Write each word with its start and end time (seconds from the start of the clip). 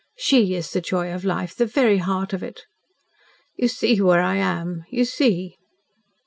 SHE 0.17 0.55
is 0.55 0.71
the 0.71 0.81
joy 0.81 1.13
of 1.13 1.23
Life 1.23 1.53
the 1.55 1.67
very 1.67 1.99
heart 1.99 2.33
of 2.33 2.41
it. 2.41 2.63
You 3.55 3.67
see 3.67 4.01
where 4.01 4.23
I 4.23 4.37
am 4.37 4.83
you 4.89 5.05
see!" 5.05 5.57